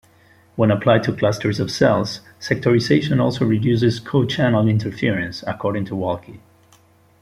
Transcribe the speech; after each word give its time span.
When 0.55 0.71
applied 0.71 1.03
to 1.03 1.15
clusters 1.15 1.59
of 1.59 1.69
cells 1.69 2.21
sectorization 2.39 3.21
also 3.21 3.45
reduces 3.45 3.99
co-channel 3.99 4.67
interference, 4.67 5.43
according 5.45 5.85
to 5.85 5.93
Walke. 5.95 6.39